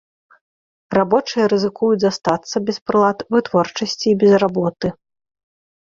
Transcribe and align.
Рабочыя 0.97 1.45
рызыкуюць 1.51 1.99
застацца 2.03 2.55
без 2.69 2.77
прылад 2.87 3.17
вытворчасці 3.35 4.07
і 4.13 4.19
без 4.25 4.33
работы. 4.45 4.87